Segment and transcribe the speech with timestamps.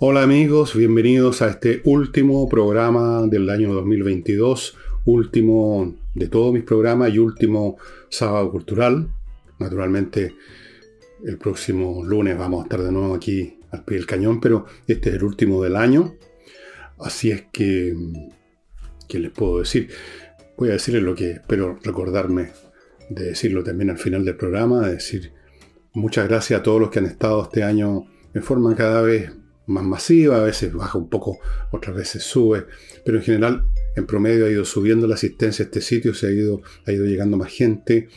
[0.00, 7.12] Hola amigos, bienvenidos a este último programa del año 2022, último de todos mis programas
[7.12, 9.10] y último sábado cultural.
[9.58, 10.36] Naturalmente,
[11.24, 15.08] el próximo lunes vamos a estar de nuevo aquí al pie del cañón, pero este
[15.08, 16.14] es el último del año.
[17.00, 17.96] Así es que,
[19.08, 19.88] ¿qué les puedo decir?
[20.56, 22.52] Voy a decirles lo que espero recordarme
[23.10, 25.32] de decirlo también al final del programa, de decir
[25.92, 29.32] muchas gracias a todos los que han estado este año en forma cada vez
[29.68, 31.38] más masiva, a veces baja un poco,
[31.70, 32.66] otras veces sube,
[33.04, 33.64] pero en general
[33.96, 37.04] en promedio ha ido subiendo la asistencia a este sitio, se ha ido, ha ido
[37.04, 38.08] llegando más gente,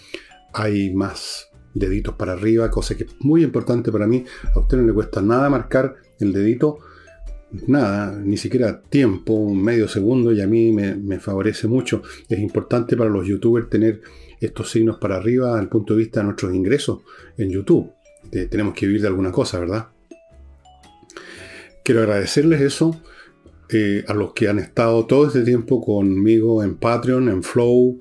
[0.54, 4.26] hay más deditos para arriba, cosa que es muy importante para mí.
[4.56, 6.80] A usted no le cuesta nada marcar el dedito,
[7.68, 12.02] nada, ni siquiera tiempo, un medio segundo, y a mí me, favorece mucho.
[12.30, 14.02] Es importante para los youtubers tener
[14.40, 17.00] estos signos para arriba el punto de vista de nuestros ingresos
[17.38, 17.92] en YouTube.
[18.50, 19.88] tenemos que vivir de alguna cosa, ¿verdad?
[21.92, 23.02] Quiero agradecerles eso
[23.68, 28.00] eh, a los que han estado todo este tiempo conmigo en Patreon, en Flow,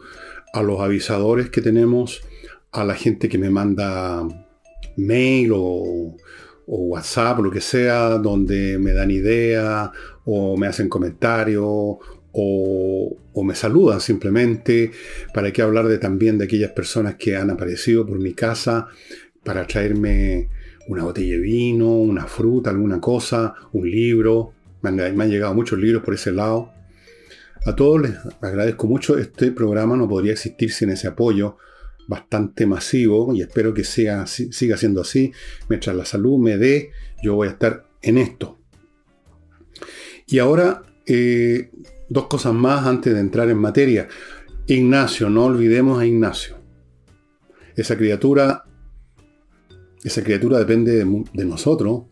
[0.53, 2.21] a los avisadores que tenemos,
[2.71, 4.23] a la gente que me manda
[4.97, 6.17] mail o,
[6.69, 9.91] WhatsApp lo que sea, donde me dan idea
[10.25, 11.99] o me hacen comentarios o,
[13.33, 14.93] o, me saludan simplemente.
[15.35, 18.87] ¿Para qué hablar de, también de aquellas personas que han aparecido por mi casa
[19.43, 20.49] para traerme
[20.91, 24.53] una botella de vino, una fruta, alguna cosa, un libro.
[24.83, 26.73] Me han, llegado muchos libros por ese lado.
[27.65, 29.17] A todos les agradezco mucho.
[29.17, 31.59] Este programa no podría existir sin ese apoyo
[32.09, 35.33] bastante masivo y espero que sea, siga siendo así.
[35.69, 36.91] Mientras la salud me dé,
[37.23, 38.59] yo voy a estar en esto.
[40.27, 41.71] Y ahora, eh,
[42.09, 44.09] dos cosas más antes de entrar en materia.
[44.67, 46.57] Ignacio, no olvidemos a Ignacio.
[47.77, 48.65] Esa criatura
[50.05, 52.05] esa criatura depende de, nosotros,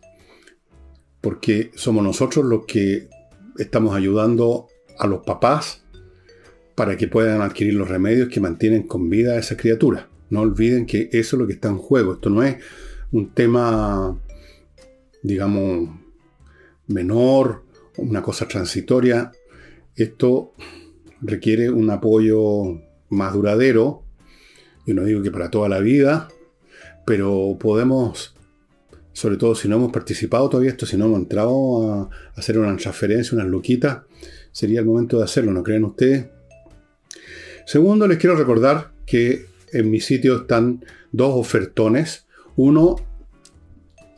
[1.21, 3.09] porque somos nosotros los que
[3.57, 4.67] estamos ayudando
[4.97, 5.83] a los papás
[6.75, 10.07] para que puedan adquirir los remedios que mantienen con vida a esa criatura.
[10.29, 12.13] No olviden que eso es lo que está en juego.
[12.13, 12.57] Esto no es
[13.11, 14.17] un tema,
[15.23, 15.89] digamos,
[16.87, 17.63] menor,
[17.97, 19.31] una cosa transitoria.
[19.95, 20.53] Esto
[21.21, 22.79] requiere un apoyo
[23.09, 24.03] más duradero.
[24.85, 26.29] Yo no digo que para toda la vida,
[27.09, 28.35] pero podemos,
[29.13, 32.77] sobre todo si no hemos participado todavía esto, si no hemos entrado a hacer una
[32.77, 34.01] transferencia, unas luquitas,
[34.51, 36.27] sería el momento de hacerlo, ¿no creen ustedes?
[37.65, 42.27] Segundo, les quiero recordar que en mi sitio están dos ofertones.
[42.57, 42.97] Uno,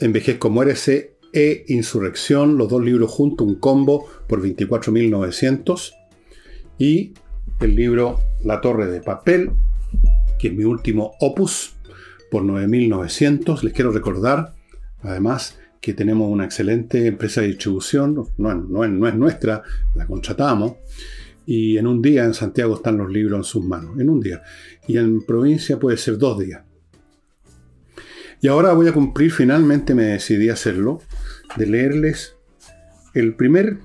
[0.02, 5.94] Envejezco, muérese e Insurrección, los dos libros juntos, un combo por 24.900.
[6.78, 7.14] Y
[7.62, 9.52] el libro La Torre de Papel,
[10.38, 11.76] que es mi último opus,
[12.32, 13.62] por 9.900.
[13.62, 14.56] Les quiero recordar,
[15.04, 19.62] además, que tenemos una excelente empresa de distribución, no, no, es nuestra,
[19.94, 20.76] la contratamos,
[21.46, 24.42] y en un día en Santiago están los libros en sus manos, en un día.
[24.88, 26.62] Y en provincia puede ser dos días.
[28.40, 31.02] Y ahora voy a cumplir, finalmente me decidí hacerlo,
[31.58, 32.36] de leerles
[33.14, 33.80] el primer,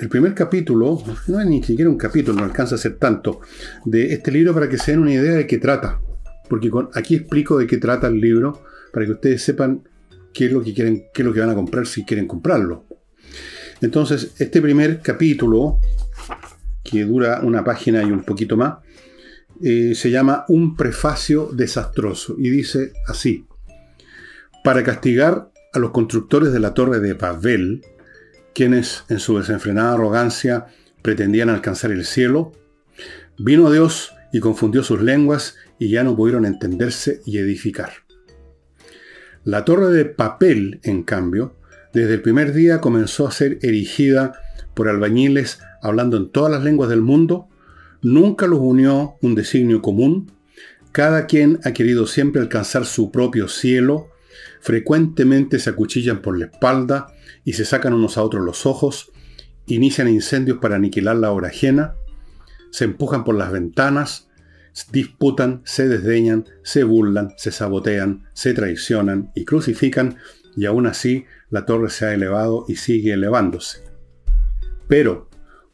[0.00, 3.40] el primer capítulo, no es ni siquiera un capítulo, no alcanza a ser tanto,
[3.84, 6.00] de este libro para que se den una idea de qué trata
[6.52, 9.88] porque aquí explico de qué trata el libro para que ustedes sepan
[10.34, 12.84] qué es lo que quieren, qué es lo que van a comprar si quieren comprarlo.
[13.80, 15.78] Entonces, este primer capítulo,
[16.84, 18.80] que dura una página y un poquito más,
[19.62, 23.46] eh, se llama Un prefacio desastroso y dice así,
[24.62, 27.80] para castigar a los constructores de la torre de Babel,
[28.54, 30.66] quienes en su desenfrenada arrogancia
[31.00, 32.52] pretendían alcanzar el cielo,
[33.38, 37.90] vino Dios y confundió sus lenguas y ya no pudieron entenderse y edificar.
[39.42, 41.56] La torre de papel, en cambio,
[41.92, 44.32] desde el primer día comenzó a ser erigida
[44.74, 47.48] por albañiles hablando en todas las lenguas del mundo,
[48.00, 50.30] nunca los unió un designio común,
[50.92, 54.10] cada quien ha querido siempre alcanzar su propio cielo,
[54.60, 57.08] frecuentemente se acuchillan por la espalda
[57.44, 59.10] y se sacan unos a otros los ojos,
[59.66, 61.96] inician incendios para aniquilar la obra ajena,
[62.70, 64.28] se empujan por las ventanas,
[64.90, 70.16] disputan, se desdeñan, se burlan, se sabotean, se traicionan y crucifican,
[70.56, 73.82] y aún así la torre se ha elevado y sigue elevándose.
[74.88, 75.28] Pero,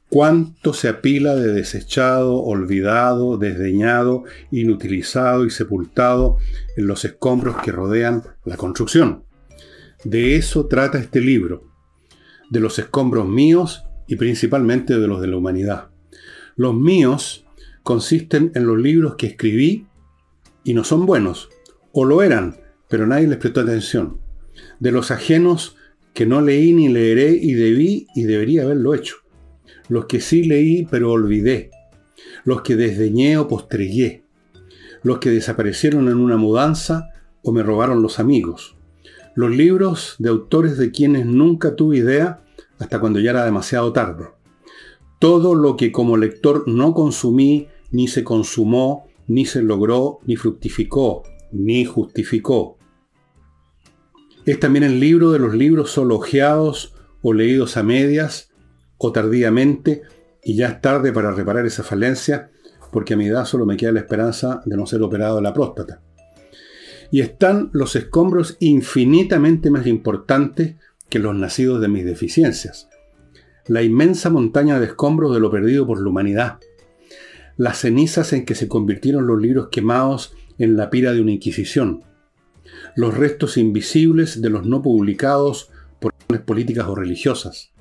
[0.09, 6.39] ¿cuánto se apila de desechado, olvidado, desdeñado, inutilizado y sepultado
[6.77, 9.25] en los escombros que rodean la construcción?
[10.05, 11.73] De eso trata este libro,
[12.51, 15.89] de los escombros míos y principalmente de los de la humanidad.
[16.57, 17.45] Los míos
[17.89, 19.87] consisten en los libros que escribí
[20.63, 21.49] y no son buenos,
[21.91, 24.21] o lo eran, pero nadie les prestó atención.
[24.79, 25.75] De los ajenos
[26.13, 29.17] que no leí ni leeré y debí y debería haberlo hecho.
[29.89, 31.71] Los que sí leí pero olvidé.
[32.45, 34.23] Los que desdeñé o postregué.
[35.03, 37.09] Los que desaparecieron en una mudanza
[37.43, 38.77] o me robaron los amigos.
[39.35, 42.45] Los libros de autores de quienes nunca tuve idea
[42.79, 44.27] hasta cuando ya era demasiado tarde.
[45.19, 51.23] Todo lo que como lector no consumí, ni se consumó, ni se logró, ni fructificó,
[51.53, 52.79] ni justificó.
[54.45, 58.51] Es también el libro de los libros solo ojeados o leídos a medias
[58.97, 60.03] o tardíamente
[60.43, 62.51] y ya es tarde para reparar esa falencia
[62.91, 65.53] porque a mi edad solo me queda la esperanza de no ser operado de la
[65.53, 66.01] próstata.
[67.11, 70.77] Y están los escombros infinitamente más importantes
[71.09, 72.89] que los nacidos de mis deficiencias.
[73.67, 76.59] La inmensa montaña de escombros de lo perdido por la humanidad.
[77.59, 82.05] Las cenizas en que se convirtieron los libros quemados en la pira de una inquisición.
[82.97, 85.71] Los restos invisibles de los no publicados
[86.01, 86.15] por
[86.47, 87.73] políticas o religiosas.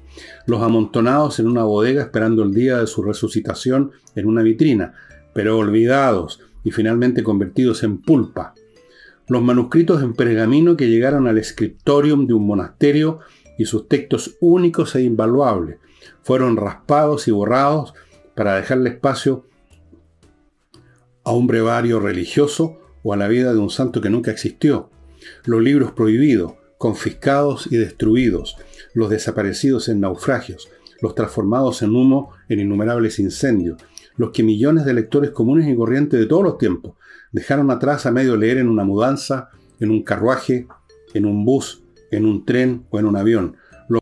[0.45, 4.93] Los amontonados en una bodega esperando el día de su resucitación en una vitrina,
[5.33, 8.53] pero olvidados y finalmente convertidos en pulpa
[9.27, 13.19] los manuscritos en pergamino que llegaron al scriptorium de un monasterio
[13.57, 15.79] y sus textos únicos e invaluables
[16.23, 17.93] fueron raspados y borrados
[18.35, 19.45] para dejarle espacio
[21.27, 24.89] a un brevario religioso o a la vida de un santo que nunca existió.
[25.43, 28.55] Los libros prohibidos, confiscados y destruidos,
[28.93, 30.69] los desaparecidos en naufragios,
[31.01, 33.77] los transformados en humo en innumerables incendios,
[34.15, 36.93] los que millones de lectores comunes y corrientes de todos los tiempos
[37.33, 39.49] dejaron atrás a medio leer en una mudanza,
[39.81, 40.65] en un carruaje,
[41.13, 43.57] en un bus, en un tren o en un avión.
[43.89, 44.01] Los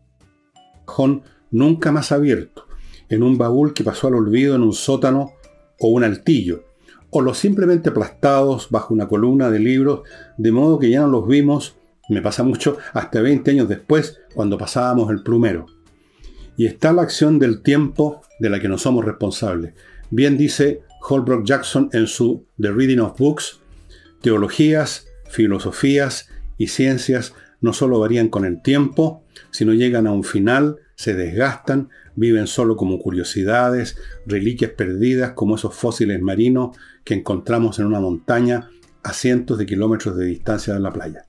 [1.50, 2.68] nunca más abierto,
[3.08, 5.32] en un baúl que pasó al olvido en un sótano
[5.80, 6.62] o un altillo,
[7.10, 10.02] o los simplemente aplastados bajo una columna de libros,
[10.36, 11.76] de modo que ya no los vimos,
[12.08, 15.66] me pasa mucho, hasta 20 años después, cuando pasábamos el primero.
[16.56, 19.74] Y está la acción del tiempo de la que no somos responsables.
[20.10, 23.60] Bien dice Holbrook Jackson en su The Reading of Books,
[24.20, 30.76] teologías, filosofías y ciencias no solo varían con el tiempo, sino llegan a un final,
[30.94, 33.96] se desgastan, viven solo como curiosidades,
[34.26, 38.70] reliquias perdidas como esos fósiles marinos que encontramos en una montaña
[39.02, 41.26] a cientos de kilómetros de distancia de la playa.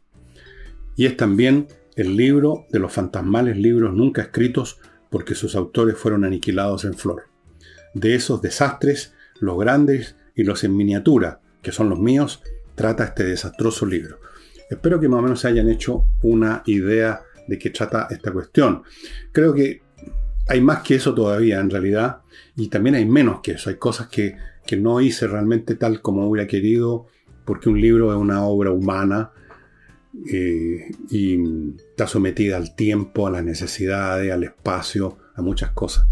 [0.96, 4.80] Y es también el libro de los fantasmales libros nunca escritos
[5.10, 7.24] porque sus autores fueron aniquilados en flor.
[7.94, 12.42] De esos desastres los grandes y los en miniatura, que son los míos,
[12.76, 14.20] trata este desastroso libro.
[14.70, 18.84] Espero que más o menos se hayan hecho una idea de qué trata esta cuestión.
[19.32, 19.82] Creo que
[20.48, 22.22] hay más que eso todavía en realidad
[22.56, 23.70] y también hay menos que eso.
[23.70, 24.36] Hay cosas que,
[24.78, 27.08] no hice realmente tal como hubiera querido
[27.46, 29.32] porque un libro es una obra humana
[30.30, 36.06] eh, y está sometida al tiempo, a las necesidades, al espacio, a muchas cosas.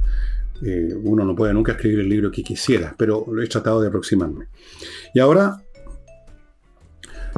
[0.64, 3.90] Eh, uno no puede nunca escribir el libro que quisiera, pero lo he tratado de
[3.90, 4.48] aproximarme.
[5.14, 5.62] Y ahora,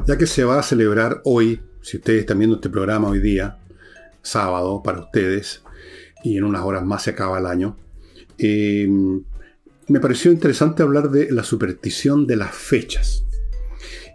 [0.05, 3.57] ya que se va a celebrar hoy, si ustedes están viendo este programa hoy día,
[4.21, 5.63] sábado para ustedes,
[6.27, 7.77] y en unas horas más se acaba el año,
[8.37, 8.87] eh,
[9.87, 13.25] me pareció interesante hablar de la superstición de las fechas.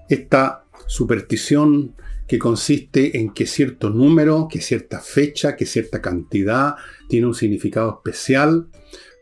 [0.09, 1.95] Esta superstición
[2.28, 6.76] que consiste en que cierto número, que cierta fecha, que cierta cantidad
[7.09, 8.69] tiene un significado especial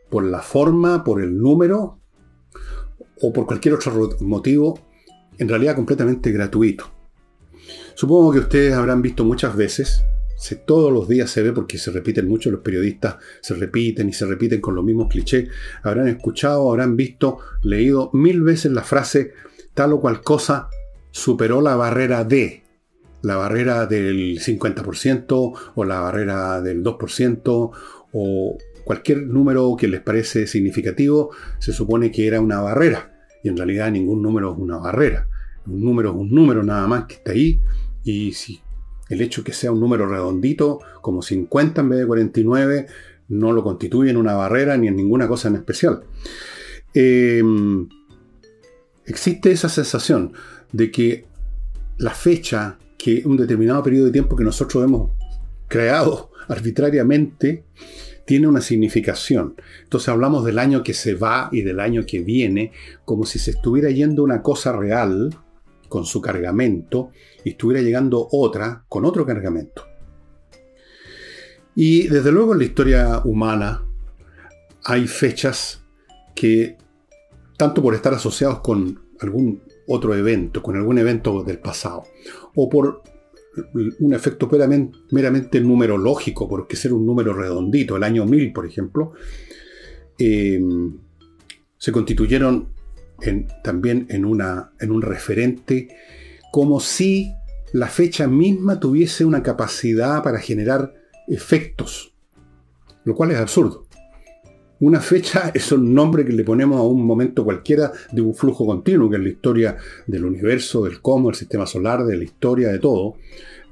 [0.09, 1.99] por la forma, por el número
[3.21, 4.79] o por cualquier otro motivo,
[5.37, 6.91] en realidad completamente gratuito.
[7.95, 10.03] Supongo que ustedes habrán visto muchas veces,
[10.41, 14.13] se, todos los días se ve porque se repiten mucho, los periodistas se repiten y
[14.13, 15.49] se repiten con los mismos clichés,
[15.83, 19.33] habrán escuchado, habrán visto, leído mil veces la frase
[19.75, 20.67] tal o cual cosa
[21.11, 22.63] superó la barrera de
[23.21, 27.71] la barrera del 50% o la barrera del 2%
[28.13, 31.29] o cualquier número que les parece significativo,
[31.59, 33.27] se supone que era una barrera.
[33.43, 35.27] Y en realidad ningún número es una barrera.
[35.67, 37.61] Un número es un número nada más que está ahí.
[38.03, 38.59] Y si
[39.11, 42.87] el hecho que sea un número redondito, como 50 en vez de 49,
[43.27, 46.03] no lo constituye en una barrera ni en ninguna cosa en especial.
[46.93, 47.89] Em,
[49.05, 50.31] existe esa sensación
[50.71, 51.25] de que
[51.97, 55.11] la fecha que un determinado periodo de tiempo que nosotros hemos
[55.67, 57.65] creado arbitrariamente
[58.25, 59.55] tiene una significación.
[59.83, 62.71] Entonces hablamos del año que se va y del año que viene
[63.03, 65.35] como si se estuviera yendo una cosa real
[65.89, 67.11] con su cargamento
[67.43, 69.85] y estuviera llegando otra con otro cargamento.
[71.75, 73.83] Y desde luego en la historia humana
[74.83, 75.81] hay fechas
[76.35, 76.77] que,
[77.57, 82.03] tanto por estar asociados con algún otro evento, con algún evento del pasado,
[82.55, 83.03] o por
[83.99, 84.49] un efecto
[85.11, 89.13] meramente, numerológico, porque ser un número redondito, el año 1000, por ejemplo,
[90.17, 90.97] em,
[91.77, 92.69] se constituyeron
[93.63, 95.89] también en, una, en un referente
[96.51, 97.33] como si
[97.73, 100.93] la fecha misma tuviese una capacidad para generar
[101.27, 102.13] efectos,
[103.05, 103.87] lo cual es absurdo.
[104.81, 108.65] Una fecha es un nombre que le ponemos a un momento cualquiera de un flujo
[108.65, 109.77] continuo, que es la historia
[110.07, 113.15] del universo, del cosmos, del sistema solar, de la historia, de todo.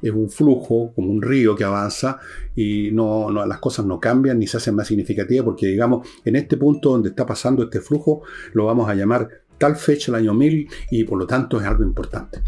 [0.01, 2.19] Es un flujo, como un río que avanza
[2.55, 6.55] y no, las cosas no cambian ni se hacen más significativas porque, digamos, en este
[6.55, 8.21] punto donde está pasando este flujo,
[8.53, 11.83] lo vamos a llamar tal fecha, el año 1000, y por lo tanto es algo
[11.83, 12.39] importante.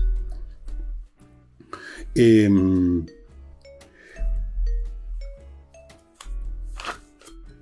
[2.16, 3.06] Em,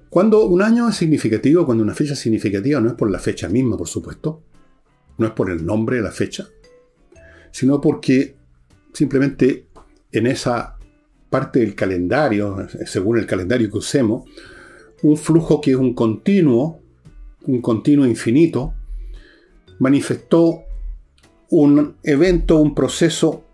[0.10, 3.48] Cuando un año es significativo, cuando una fecha es significativa, no es por la fecha
[3.48, 4.42] misma, por supuesto,
[5.20, 6.48] no es por el nombre de la fecha,
[7.52, 8.36] sino porque
[8.92, 9.68] simplemente
[10.12, 10.78] en esa
[11.30, 14.28] parte del calendario, según el calendario que usemos,
[15.04, 16.82] un flujo que es un continuo,
[17.46, 18.74] un continuo infinito,
[19.78, 20.64] manifestó
[21.52, 23.46] un evento, un proceso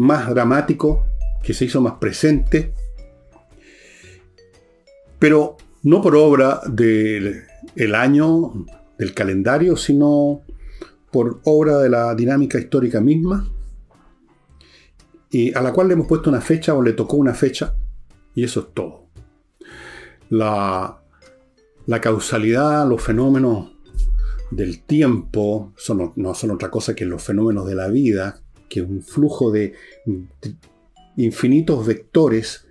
[0.00, 1.04] más dramático,
[1.42, 2.72] que se hizo más presente,
[5.18, 8.64] pero no por obra del año,
[8.96, 10.40] del calendario, sino
[11.12, 13.46] por obra de la dinámica histórica misma,
[15.28, 17.74] y a la cual le hemos puesto una fecha o le tocó una fecha,
[18.34, 19.04] y eso es todo.
[20.30, 20.98] La,
[22.00, 23.72] causalidad, los fenómenos
[24.50, 25.74] del tiempo
[26.16, 28.40] no son otra cosa que los fenómenos de la vida,
[28.70, 29.74] que un flujo de
[31.16, 32.66] infinitos vectores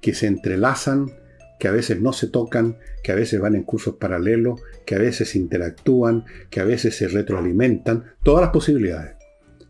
[0.00, 1.12] que se entrelazan
[1.60, 4.98] que a veces no se tocan, que a veces van en cursos paralelos, que a
[4.98, 9.16] veces interactúan, que a veces se retroalimentan, todas las posibilidades.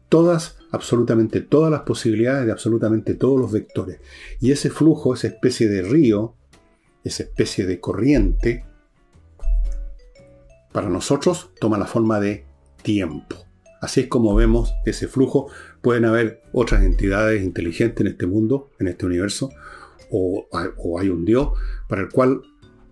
[0.08, 3.98] Todas, absolutamente todas las posibilidades de absolutamente todos los vectores.
[4.38, 6.36] Y ese flujo, esa especie de río,
[7.02, 8.64] esa especie de corriente,
[10.70, 12.46] para nosotros toma la forma de
[12.82, 13.36] tiempo.
[13.80, 15.48] Así es como vemos ese flujo.
[15.82, 19.50] Pueden haber otras entidades inteligentes en este mundo, en este universo,
[20.10, 20.46] o,
[20.98, 21.50] hay un Dios
[21.88, 22.42] para el cual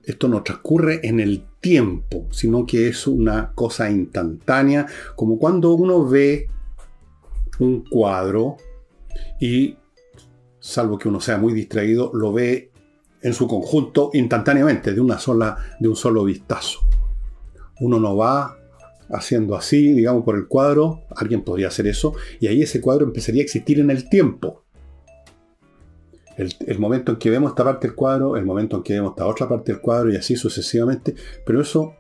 [0.04, 6.06] esto no transcurre en el tiempo, sino que es una cosa instantánea, como cuando uno
[6.06, 6.48] ve
[7.58, 8.56] un cuadro
[9.40, 9.76] y,
[10.60, 12.70] salvo que uno sea muy distraído, lo ve
[13.20, 16.80] en su conjunto instantáneamente, de, una sola, de un solo vistazo.
[17.80, 18.57] Uno no va
[19.10, 23.42] haciendo así, digamos, por el cuadro, alguien podría hacer eso, y ahí ese cuadro empezaría
[23.42, 24.64] a existir en el tiempo
[26.38, 29.26] el, momento en que vemos esta parte del cuadro, el momento en que vemos esta
[29.26, 31.94] otra parte del cuadro y así sucesivamente, pero eso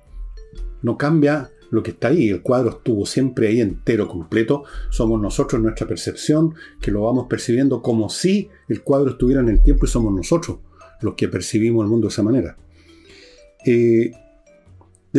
[0.82, 2.28] no cambia lo que está ahí.
[2.28, 4.62] El cuadro estuvo siempre ahí entero, completo.
[4.90, 9.62] Somos nosotros, nuestra percepción, que lo vamos percibiendo como si el cuadro estuviera en el
[9.62, 10.58] tiempo y somos nosotros
[11.02, 12.56] los que percibimos el mundo de esa manera.
[13.66, 14.12] Eh,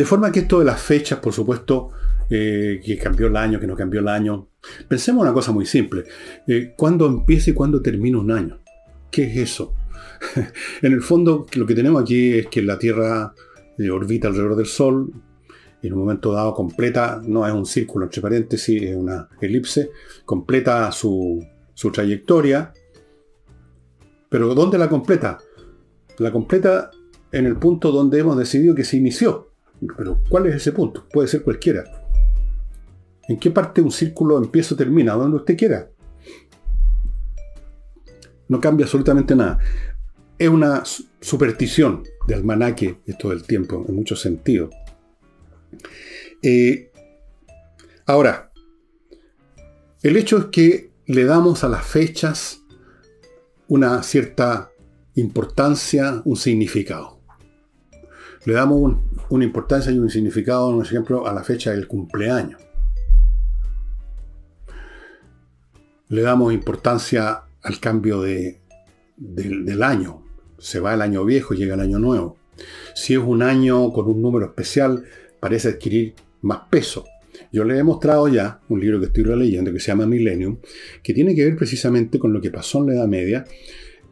[0.00, 1.90] de forma que esto de las fechas, por supuesto,
[2.30, 4.48] eh, que cambió el año, que no cambió el año.
[4.88, 6.04] Pensemos una cosa muy simple.
[6.46, 8.62] Eh, ¿Cuándo empieza y cuándo termina un año?
[9.10, 9.74] ¿Qué es eso?
[10.80, 13.34] en el fondo, lo que tenemos aquí es que la Tierra
[13.76, 15.12] eh, orbita alrededor del Sol,
[15.82, 19.90] en un momento dado completa, no es un círculo entre paréntesis, es una elipse,
[20.24, 22.72] completa su, su trayectoria.
[24.30, 25.36] Pero ¿dónde la completa?
[26.16, 26.90] La completa
[27.32, 29.49] en el punto donde hemos decidido que se inició.
[29.96, 31.06] Pero ¿cuál es ese punto?
[31.12, 31.84] Puede ser cualquiera.
[33.28, 35.14] ¿En qué parte un círculo empieza o termina?
[35.14, 35.88] Donde usted quiera.
[38.48, 39.58] No cambia absolutamente nada.
[40.38, 40.82] Es una
[41.20, 44.74] superstición de almanaque esto del tiempo, en muchos sentidos.
[46.42, 46.90] Eh,
[48.06, 48.50] ahora,
[50.02, 52.62] el hecho es que le damos a las fechas
[53.68, 54.70] una cierta
[55.14, 57.19] importancia, un significado.
[58.44, 58.96] Le damos
[59.28, 62.60] una importancia y un significado, por ejemplo, a la fecha del cumpleaños.
[66.08, 68.60] Le damos importancia al cambio de,
[69.16, 70.22] del año.
[70.58, 72.36] Se va el año viejo y llega el año nuevo.
[72.94, 75.04] Si es un año con un número especial,
[75.38, 77.04] parece adquirir más peso.
[77.52, 80.58] Yo le he mostrado ya un libro que estoy releyendo que se llama Millennium,
[81.02, 83.44] que tiene que ver precisamente con lo que pasó en la Edad Media,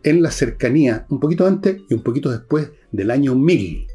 [0.02, 3.87] en la cercanía, un poquito antes y un poquito después del año 1000.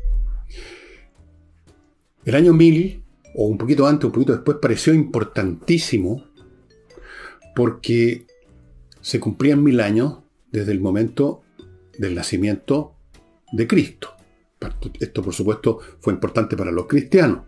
[2.26, 3.04] El año 1000,
[3.36, 6.26] o un poquito antes, un poquito después, pareció importantísimo
[7.56, 8.26] porque
[9.02, 10.20] se cumplían mil años
[10.52, 11.42] desde el momento
[11.98, 12.96] del nacimiento
[13.52, 14.10] de Cristo.
[15.00, 17.42] Esto, por supuesto, fue importante para los cristianos.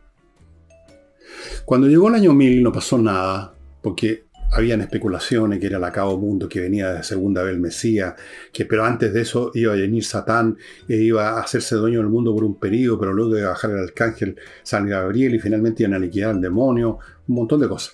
[1.63, 6.17] Cuando llegó el año 1000 no pasó nada, porque habían especulaciones que era el acabo
[6.17, 8.15] mundo, que venía de segunda vez el Mesías,
[8.51, 12.09] que pero antes de eso iba a venir Satán e iba a hacerse dueño del
[12.09, 15.83] mundo por un periodo, pero luego iba a bajar el arcángel San Gabriel y finalmente
[15.83, 17.93] iban a liquidar al demonio, un montón de cosas.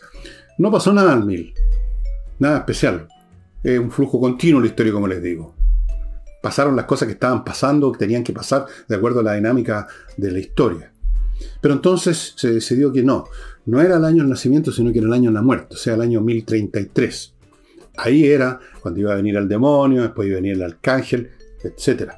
[0.57, 1.53] No pasó nada al mil,
[2.39, 3.07] nada especial.
[3.63, 5.55] Es un flujo continuo la historia, como les digo.
[6.41, 9.87] Pasaron las cosas que estaban pasando, que tenían que pasar de acuerdo a la dinámica
[10.17, 10.91] de la historia.
[11.61, 13.25] Pero entonces se decidió que no,
[13.65, 15.77] no era el año del nacimiento, sino que era el año de la muerte, o
[15.77, 17.33] sea, el año 1033.
[17.97, 21.29] Ahí era cuando iba a venir el demonio, después iba a venir el arcángel,
[21.63, 22.11] etc.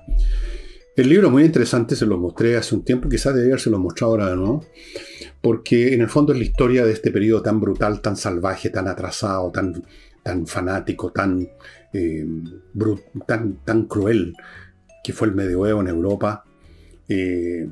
[0.96, 3.80] El libro es muy interesante, se lo mostré hace un tiempo, quizás debería haberse lo
[3.80, 4.66] mostrado ahora de nuevo,
[5.42, 8.88] porque en el fondo es la historia de este periodo tan brutal, tan salvaje, tan
[8.88, 9.84] atrasado, tan,
[10.22, 11.50] tan fanático, tan,
[11.94, 12.26] eh,
[13.26, 14.36] tan, cruel
[15.04, 16.46] que fue el medioevo en Europa.
[17.10, 17.68] Eh,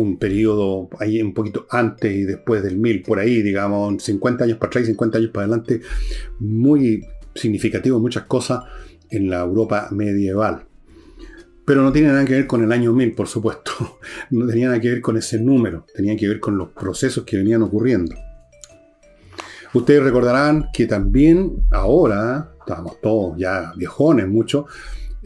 [0.00, 4.58] un periodo ahí un poquito antes y después del 1000, por ahí, digamos, 50 años
[4.58, 5.80] para atrás y 50 años para adelante,
[6.38, 8.64] muy significativo muchas cosas
[9.10, 10.66] en la Europa medieval.
[11.64, 13.72] Pero no tiene nada que ver con el año 1000, por supuesto.
[14.30, 17.36] No tenía nada que ver con ese número, tenía que ver con los procesos que
[17.36, 18.14] venían ocurriendo.
[19.72, 24.66] Ustedes recordarán que también ahora, estábamos todos ya viejones mucho,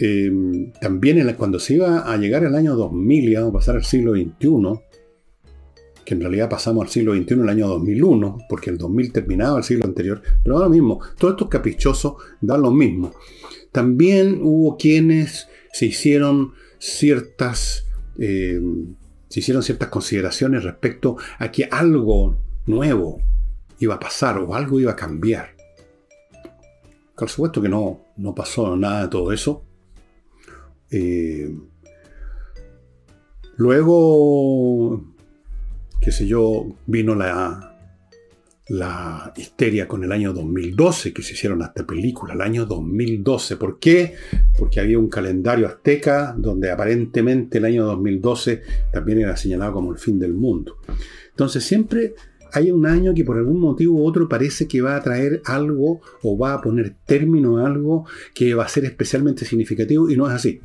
[0.03, 3.85] Em, también cuando se iba a llegar el año 2000 y íbamos a pasar al
[3.85, 4.81] siglo XXI,
[6.07, 9.65] que en realidad pasamos al siglo XXI el año 2001, porque el 2000 terminaba el
[9.65, 13.13] siglo anterior, pero ahora mismo, todos estos caprichosos dan lo mismo.
[13.73, 17.87] También hubo quienes se hicieron ciertas,
[18.19, 18.95] em,
[19.29, 23.21] se hicieron ciertas consideraciones respecto a que algo nuevo
[23.81, 25.55] iba a pasar o algo iba a cambiar.
[27.15, 29.67] Por supuesto que no, no pasó nada de todo eso.
[30.91, 31.55] Eh,
[33.57, 35.05] luego,
[36.01, 37.71] qué sé yo, vino la,
[38.71, 43.57] la histeria con el año 2012, que se hicieron hasta películas, el año 2012.
[43.57, 44.15] ¿Por qué?
[44.57, 48.63] Porque había un calendario azteca donde aparentemente el año 2012
[48.93, 50.77] también era señalado como el fin del mundo.
[51.31, 52.15] Entonces siempre
[52.53, 56.01] hay un año que por algún motivo u otro parece que va a traer algo
[56.23, 60.29] o va a poner término a algo que va a ser especialmente significativo y no
[60.29, 60.61] es así.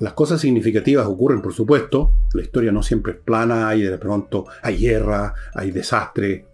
[0.00, 4.46] Las cosas significativas ocurren, por supuesto, la historia no siempre es plana, hay de pronto,
[4.62, 6.46] hay guerra, hay desastre,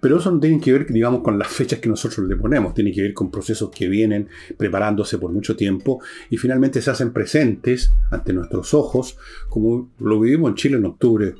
[0.00, 2.92] pero eso no tiene que ver, digamos, con las fechas que nosotros le ponemos, tiene
[2.92, 7.92] que ver con procesos que vienen preparándose por mucho tiempo y finalmente se hacen presentes
[8.10, 11.34] ante nuestros ojos, como lo vivimos en Chile en octubre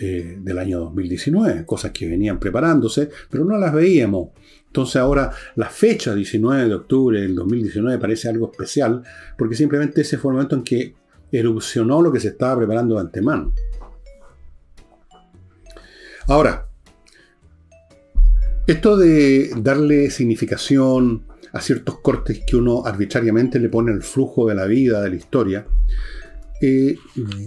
[0.00, 4.28] eh, del año 2019, cosas que venían preparándose, pero no las veíamos.
[4.66, 9.02] Entonces ahora la fecha 19 de octubre del 2019 parece algo especial,
[9.36, 10.94] porque simplemente ese fue el momento en que
[11.32, 13.52] erupcionó lo que se estaba preparando de antemano.
[16.28, 16.68] Ahora,
[18.66, 24.54] esto de darle significación a ciertos cortes que uno arbitrariamente le pone al flujo de
[24.54, 25.66] la vida, de la historia,
[26.60, 26.96] eh,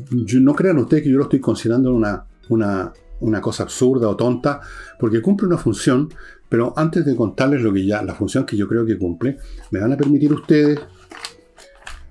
[0.10, 2.94] no crean ustedes que yo lo estoy considerando una una,
[3.42, 4.62] cosa absurda o tonta,
[5.00, 6.10] porque cumple una función,
[6.50, 9.38] pero antes de contarles lo que ya, la función que yo creo que cumple,
[9.72, 10.80] me van a permitir ustedes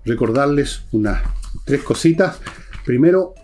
[0.05, 1.23] recordarles unas
[1.65, 2.41] tres cositas.
[2.85, 3.35] Primero,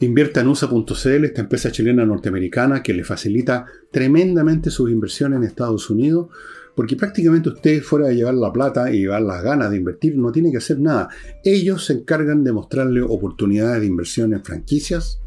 [0.00, 5.90] invierta en USA.cl, esta empresa chilena norteamericana que le facilita tremendamente sus inversiones en Estados
[5.90, 6.28] Unidos,
[6.74, 10.32] porque prácticamente usted fuera de llevar la plata y llevar las ganas de invertir, no
[10.32, 11.08] tiene que hacer nada.
[11.44, 15.20] Ellos se encargan de mostrarle oportunidades de inversión en franquicias,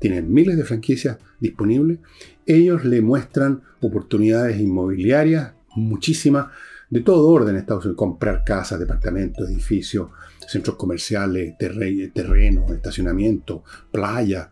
[0.00, 1.98] tienen miles de franquicias disponibles,
[2.44, 6.46] ellos le muestran oportunidades inmobiliarias, muchísimas,
[6.88, 10.10] de todo orden en Estados Unidos, comprar casas, departamentos, edificios,
[10.46, 14.50] centros comerciales, terrenos, estacionamiento, playa,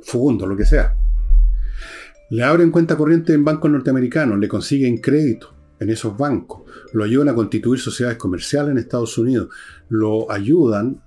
[0.00, 0.94] fondos, lo que sea.
[2.30, 7.28] Le abren cuenta corriente en bancos norteamericanos, le consiguen crédito en esos bancos, lo ayudan
[7.28, 9.48] a constituir sociedades comerciales en Estados Unidos,
[9.88, 11.00] lo ayudan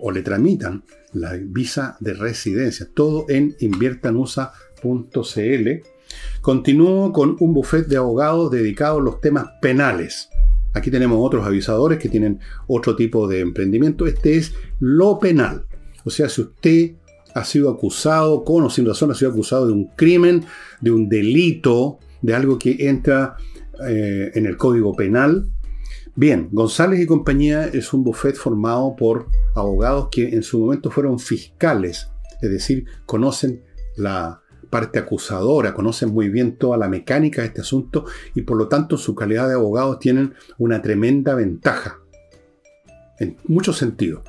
[0.00, 0.82] o le tramitan
[1.16, 2.86] la visa de residencia.
[2.94, 5.68] Todo en inviertanusa.cl.
[6.40, 10.28] Continúo con un buffet de abogados dedicado a los temas penales.
[10.74, 14.06] Aquí tenemos otros avisadores que tienen otro tipo de emprendimiento.
[14.06, 15.66] Este es lo penal.
[16.04, 16.92] O sea, si usted
[17.34, 20.44] ha sido acusado, con o sin razón, ha sido acusado de un crimen,
[20.80, 23.36] de un delito, de algo que entra
[23.86, 25.48] eh, en el Código Penal,
[26.18, 31.18] Bien, González y compañía es un buffet formado por abogados que en su momento fueron
[31.18, 32.08] fiscales,
[32.40, 33.62] es decir, conocen
[33.96, 38.66] la parte acusadora, conocen muy bien toda la mecánica de este asunto y por lo
[38.66, 42.00] tanto su calidad de abogados tienen una tremenda ventaja
[43.18, 44.22] en muchos sentidos.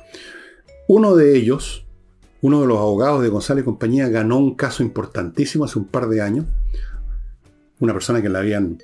[0.88, 1.86] Uno de ellos,
[2.42, 6.08] uno de los abogados de González y compañía, ganó un caso importantísimo hace un par
[6.08, 6.44] de años.
[7.80, 8.78] Una persona que le habían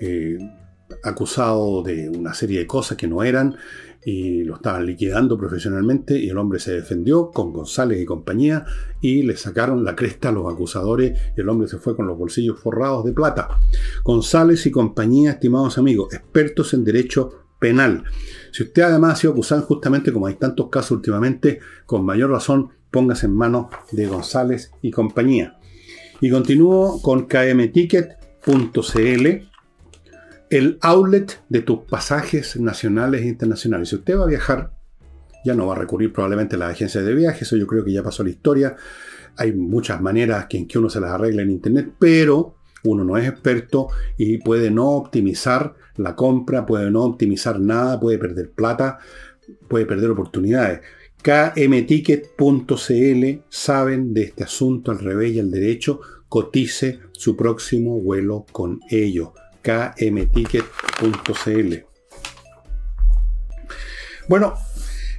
[0.00, 0.38] eh,
[1.02, 3.56] acusado de una serie de cosas que no eran
[4.04, 8.64] y lo estaban liquidando profesionalmente y el hombre se defendió con González y compañía
[9.00, 12.16] y le sacaron la cresta a los acusadores y el hombre se fue con los
[12.16, 13.48] bolsillos forrados de plata.
[14.02, 18.04] González y compañía, estimados amigos, expertos en derecho penal.
[18.52, 22.70] Si usted además ha sido acusado justamente como hay tantos casos últimamente, con mayor razón
[22.90, 25.58] póngase en manos de González y compañía.
[26.20, 28.10] Y continúo con kmticket.cl
[30.50, 33.88] el outlet de tus pasajes nacionales e internacionales.
[33.88, 34.74] Si usted va a viajar,
[35.44, 37.92] ya no va a recurrir probablemente a las agencias de viaje, eso yo creo que
[37.92, 38.74] ya pasó la historia.
[39.36, 43.28] Hay muchas maneras en que uno se las arregla en Internet, pero uno no es
[43.28, 48.98] experto y puede no optimizar la compra, puede no optimizar nada, puede perder plata,
[49.68, 50.80] puede perder oportunidades.
[51.22, 52.34] kmticket.cl
[53.48, 59.28] saben de este asunto al revés y al derecho, cotice su próximo vuelo con ellos
[59.62, 60.64] kmticket.cl.
[64.28, 64.54] Bueno,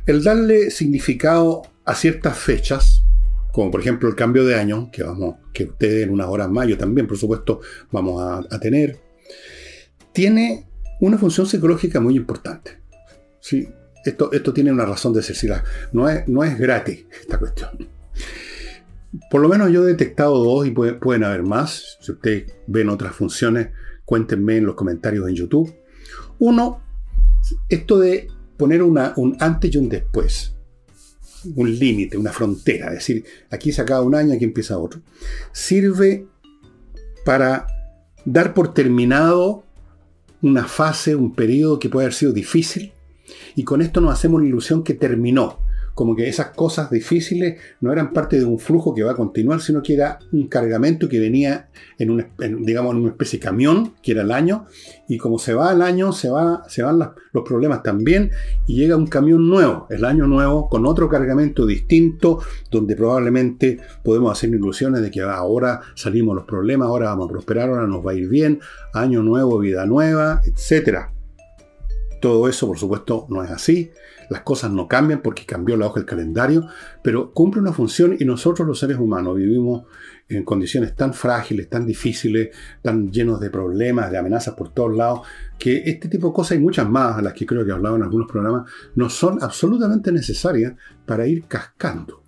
[0.05, 3.03] el darle significado a ciertas fechas,
[3.51, 6.77] como por ejemplo el cambio de año, que vamos, que ustedes en unas horas mayo
[6.77, 7.59] también, por supuesto,
[7.91, 8.97] vamos a, tener,
[10.13, 10.67] tiene
[11.01, 12.79] una función psicológica muy importante.
[13.39, 13.67] ¿sí?
[14.05, 17.89] Esto, esto tiene una razón de ser, no es, no es gratis esta cuestión.
[19.29, 21.97] Por lo menos yo he detectado dos y pueden haber más.
[21.99, 23.69] Si ustedes ven otras funciones,
[24.05, 25.73] Cuéntenme en los comentarios en YouTube.
[26.39, 26.81] Uno,
[27.69, 28.97] esto de poner un
[29.39, 30.55] antes y un después.
[31.55, 32.87] Un límite, una frontera.
[32.87, 35.01] Es decir, aquí se acaba un año, aquí empieza otro.
[35.51, 36.27] Sirve
[37.25, 37.67] para
[38.25, 39.63] dar por terminado
[40.41, 42.93] una fase, un periodo que puede haber sido difícil.
[43.55, 45.59] Y con esto nos hacemos la ilusión que terminó
[45.93, 49.61] como que esas cosas difíciles no eran parte de un flujo que va a continuar,
[49.61, 52.25] sino que era un cargamento que venía en, un,
[52.63, 54.65] digamos, en una especie de camión, que era el año,
[55.07, 56.99] y como se va el año, se, va, se van
[57.33, 58.31] los problemas también,
[58.67, 64.31] y llega un camión nuevo, el año nuevo, con otro cargamento distinto, donde probablemente podemos
[64.31, 68.11] hacer ilusiones de que ahora salimos los problemas, ahora vamos a prosperar, ahora nos va
[68.11, 68.59] a ir bien,
[68.93, 71.07] año nuevo, vida nueva, etc.
[72.21, 73.91] Todo eso, por supuesto, no es así
[74.31, 76.65] las cosas no cambian porque cambió la hoja del calendario,
[77.03, 79.83] pero cumple una función y nosotros los seres humanos vivimos
[80.29, 85.27] en condiciones tan frágiles, tan difíciles, tan llenos de problemas, de amenazas por todos lados,
[85.59, 88.03] que este tipo de cosas y muchas más, a las que creo que hablaba en
[88.03, 92.23] algunos programas, no son absolutamente necesarias para ir cascando.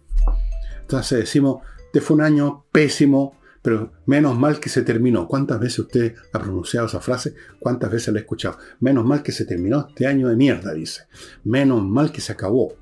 [0.82, 5.28] Entonces decimos, este fue un año pésimo, pero menos mal que se terminó.
[5.28, 7.34] ¿Cuántas veces usted ha pronunciado esa frase?
[7.60, 8.58] ¿Cuántas veces la ha escuchado?
[8.82, 11.04] Menos mal que se terminó este año de mierda, dice.
[11.45, 12.76] Menos mal que se acabó.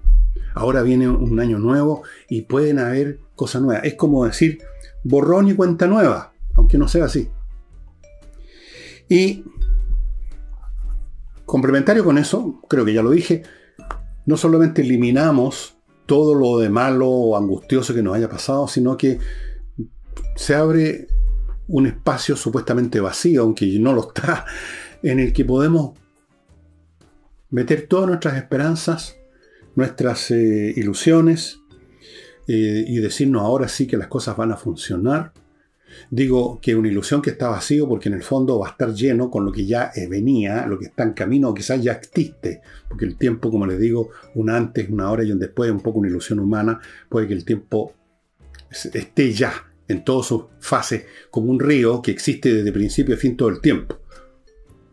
[0.55, 3.85] Ahora viene un año nuevo y pueden haber cosas nuevas.
[3.85, 4.59] Es como decir
[5.03, 7.29] borrón y cuenta nueva, aunque no sea así.
[9.07, 9.45] Y
[11.45, 13.43] complementario con eso, creo que ya lo dije,
[14.25, 19.19] no solamente eliminamos todo lo de malo o angustioso que nos haya pasado, sino que
[20.35, 21.07] se abre
[21.67, 24.45] un espacio supuestamente vacío, aunque no lo está,
[25.03, 25.97] en el que podemos
[27.49, 29.17] meter todas nuestras esperanzas,
[29.75, 31.59] nuestras eh, ilusiones
[32.47, 35.33] eh, y decirnos ahora sí que las cosas van a funcionar.
[36.09, 39.29] Digo que una ilusión que está vacío porque en el fondo va a estar lleno
[39.29, 42.61] con lo que ya eh, venía, lo que está en camino o quizás ya existe,
[42.87, 45.99] porque el tiempo, como les digo, un antes, una hora y un después, un poco
[45.99, 47.93] una ilusión humana, puede que el tiempo
[48.71, 53.37] esté ya, en todas sus fases como un río que existe desde principio a fin
[53.37, 53.97] todo el tiempo.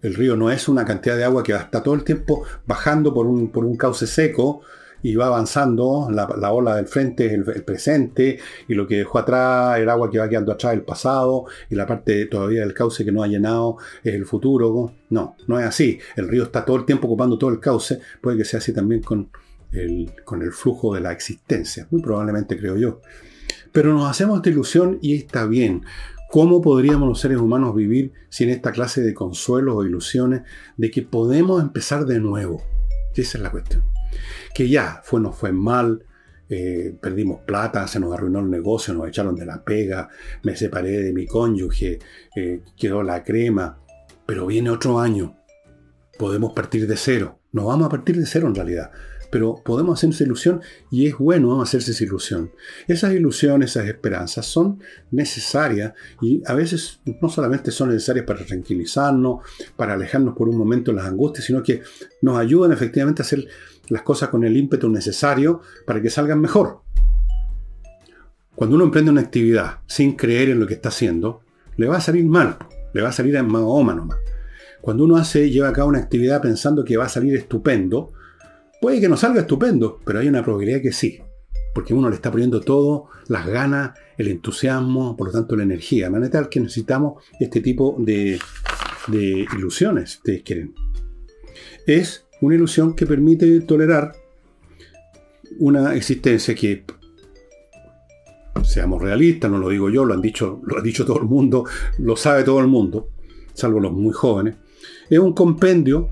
[0.03, 3.27] El río no es una cantidad de agua que está todo el tiempo bajando por
[3.27, 4.63] un, por un cauce seco
[5.03, 9.79] y va avanzando, la, ola del frente es el, presente, y lo que dejó atrás,
[9.79, 13.13] el agua que va quedando atrás, el pasado, y la parte todavía del cauce que
[13.13, 14.93] no ha llenado es el futuro.
[15.11, 15.99] No, no es así.
[16.17, 19.03] El río está todo el tiempo ocupando todo el cauce, puede que sea así también
[19.03, 19.31] con
[19.73, 23.01] el, con el flujo de la existencia, muy probablemente creo yo.
[23.73, 25.83] Pero nos hacemos esta ilusión y está bien.
[26.31, 30.43] ¿Cómo podríamos los seres humanos vivir sin esta clase de consuelos o ilusiones
[30.77, 32.63] de que podemos empezar de nuevo?
[33.15, 33.83] Esa es la cuestión.
[34.55, 36.05] Que ya fue, nos fue mal,
[36.49, 40.09] eh, perdimos plata, se nos arruinó el negocio, nos echaron de la pega,
[40.43, 41.99] me separé de mi cónyuge,
[42.37, 43.81] eh, quedó la crema,
[44.27, 45.37] pero viene otro año.
[46.19, 47.41] Podemos partir de cero.
[47.53, 48.91] No vamos a partir de cero en realidad
[49.31, 50.61] pero podemos hacernos ilusión
[50.91, 52.51] y es bueno hacerse ilusión.
[52.87, 59.41] Esas ilusiones, esas esperanzas son necesarias y a veces no solamente son necesarias para tranquilizarnos,
[59.77, 61.83] para alejarnos por un momento de las angustias, sino que
[62.23, 63.47] nos ayudan efectivamente a hacer
[63.88, 66.83] las cosas con el ímpetu necesario para que salgan mejor.
[68.55, 71.43] Cuando uno emprende una actividad sin creer en lo que está haciendo,
[71.77, 72.57] le va a salir mal,
[72.93, 74.19] le va a salir en Mahoma nomás.
[74.81, 78.12] Cuando uno hace, lleva a cabo una actividad pensando que va a salir estupendo,
[78.81, 81.21] puede que no salga estupendo, pero hay una probabilidad que sí.
[81.75, 86.07] Porque uno le está poniendo todo, las ganas, el entusiasmo, por lo tanto la energía.
[86.07, 88.38] De manera tal que necesitamos este tipo de,
[89.57, 90.75] ilusiones, ustedes quieren.
[91.87, 94.12] Es una ilusión que permite tolerar
[95.59, 96.85] una existencia que,
[98.64, 101.64] seamos realistas, no lo digo yo, lo han dicho, lo ha dicho todo el mundo,
[101.99, 103.11] lo sabe todo el mundo,
[103.55, 104.57] salvo los muy jóvenes,
[105.09, 106.11] es un compendio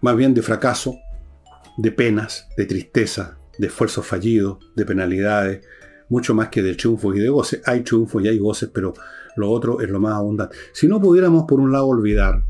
[0.00, 0.96] más bien de fracaso,
[1.76, 5.66] de penas, de tristeza, de esfuerzos fallidos, de penalidades,
[6.08, 7.62] mucho más que de triunfos y de goces.
[7.66, 8.92] Hay triunfos y hay goces, pero
[9.36, 10.56] lo otro es lo más abundante.
[10.72, 12.44] Si no pudiéramos, por un lado, olvidar,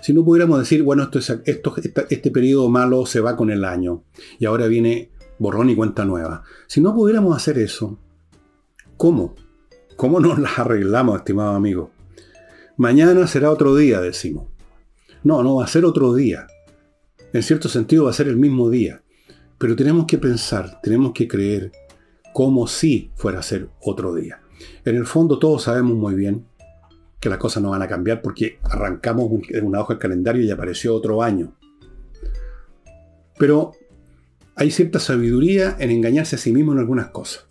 [0.00, 1.74] si no pudiéramos decir, bueno, esto es, esto,
[2.10, 4.04] este periodo malo se va con el año
[4.38, 6.42] y ahora viene borrón y cuenta nueva.
[6.66, 7.98] Si no pudiéramos hacer eso,
[8.96, 9.34] ¿cómo?
[9.96, 11.90] ¿Cómo nos las arreglamos, estimado amigo?
[12.76, 14.48] Mañana será otro día, decimos.
[15.24, 16.46] No, no va a ser otro día.
[17.32, 19.02] En cierto sentido va a ser el mismo día.
[19.58, 21.72] Pero tenemos que pensar, tenemos que creer
[22.32, 24.40] como si fuera a ser otro día.
[24.84, 26.46] En el fondo todos sabemos muy bien
[27.20, 29.30] que las cosas no van a cambiar porque arrancamos
[29.62, 31.56] una hoja del calendario y apareció otro año.
[33.38, 33.72] Pero
[34.54, 37.46] hay cierta sabiduría en engañarse a sí mismo en algunas cosas.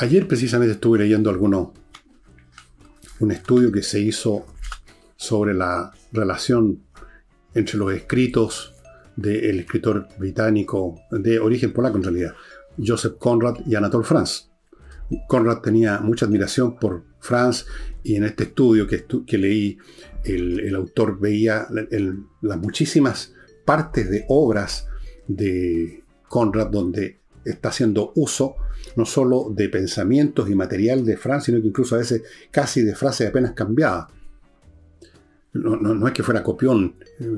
[0.00, 1.68] ayer precisamente estuve leyendo algunos,
[3.20, 4.44] un estudio que se hizo
[5.22, 6.82] sobre la relación
[7.54, 8.74] entre los escritos
[9.14, 12.34] del escritor británico de origen polaco en realidad,
[12.76, 14.46] Joseph Conrad y Anatole France.
[15.28, 17.66] Conrad tenía mucha admiración por France
[18.02, 19.78] y en este estudio que, leí,
[20.24, 21.68] el, autor veía
[22.40, 23.32] las muchísimas
[23.64, 24.88] partes de obras
[25.28, 28.56] de Conrad donde está haciendo uso
[28.96, 32.96] no solo de pensamientos y material de France, sino que incluso a veces casi de
[32.96, 34.06] frases apenas cambiadas.
[35.54, 36.94] No, es que fuera copión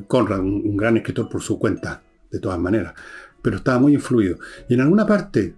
[0.07, 2.94] Conrad, un, gran escritor por su cuenta, de todas maneras,
[3.42, 4.38] pero estaba muy influido.
[4.68, 5.55] Y en alguna parte,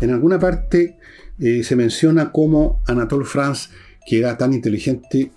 [0.00, 0.98] en alguna parte
[1.38, 3.70] eh, se menciona cómo Anatole France,
[4.06, 5.32] que era tan inteligente,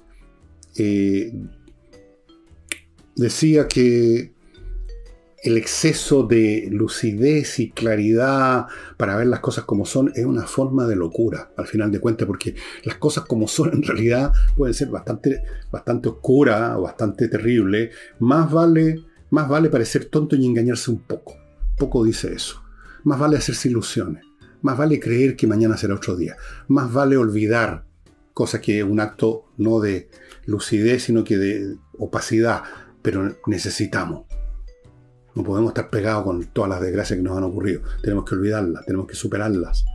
[0.75, 1.33] eh,
[3.15, 4.33] decía que
[5.43, 8.65] el exceso de lucidez y claridad
[8.97, 12.25] para ver las cosas como son es una forma de locura, al final de cuentas,
[12.25, 17.93] porque las cosas como son en realidad pueden ser bastante, bastante oscuras o bastante terribles.
[18.19, 21.35] Más vale, más vale parecer tonto y engañarse un poco.
[21.77, 22.63] Poco dice eso.
[23.03, 24.23] Más vale hacerse ilusiones.
[24.63, 26.35] Más vale creer que mañana será otro día.
[26.67, 27.85] Más vale olvidar,
[28.33, 30.09] cosa que es un acto no de
[30.45, 32.63] lucidez, sino que de opacidad.
[33.03, 34.26] Pero necesitamos.
[35.37, 37.83] No podemos estar pegados con todas las desgracias que nos han ocurrido.
[38.01, 39.85] Tenemos que olvidarlas, tenemos que superarlas.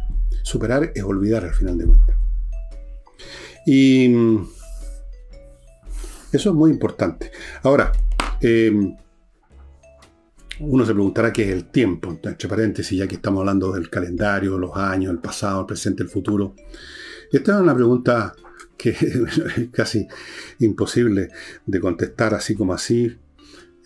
[0.45, 2.17] Superar es olvidar al final de cuentas.
[3.67, 4.47] Y mm,
[6.33, 7.33] eso es muy importante.
[7.65, 7.91] Ahora,
[8.41, 8.95] em,
[10.61, 14.57] uno se preguntará qué es el tiempo, entre paréntesis, ya que estamos hablando del calendario,
[14.59, 16.55] los años, el pasado, el presente, el futuro.
[17.33, 18.33] Esta es una pregunta
[18.79, 20.07] que es casi
[20.61, 21.31] imposible
[21.67, 23.19] de contestar así como así.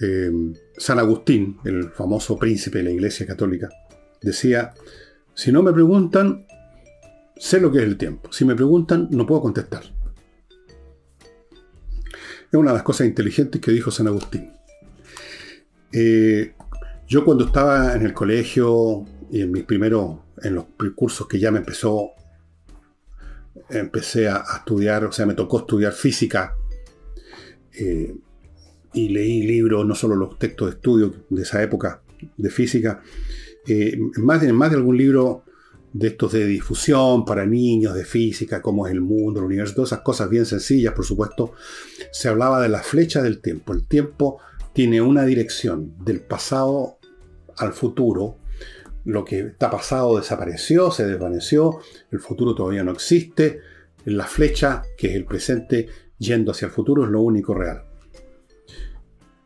[0.00, 3.68] Em, San Agustín, el famoso príncipe de la Iglesia Católica,
[4.20, 4.74] decía,
[5.34, 6.46] si no me preguntan,
[7.36, 8.32] sé lo que es el tiempo.
[8.32, 9.82] Si me preguntan, no puedo contestar.
[12.50, 14.52] Es una de las cosas inteligentes que dijo San Agustín.
[15.92, 16.54] Eh,
[17.08, 21.50] yo cuando estaba en el colegio y en mis primeros, en los cursos que ya
[21.50, 22.10] me empezó,
[23.70, 26.54] empecé a, estudiar, o sea, me tocó estudiar física.
[27.72, 28.14] Eh,
[28.96, 32.00] y leí libros, no solo los textos de estudio de esa época
[32.38, 33.02] de física,
[33.68, 35.44] eh, más, de, más de algún libro
[35.92, 39.92] de estos de difusión para niños, de física, cómo es el mundo, el universo, todas
[39.92, 41.52] esas cosas bien sencillas, por supuesto,
[42.10, 43.74] se hablaba de la flecha del tiempo.
[43.74, 44.40] El tiempo
[44.72, 46.98] tiene una dirección, del pasado
[47.58, 48.38] al futuro.
[49.04, 51.80] Lo que está pasado desapareció, se desvaneció,
[52.10, 53.60] el futuro todavía no existe.
[54.06, 57.85] La flecha, que es el presente, yendo hacia el futuro, es lo único real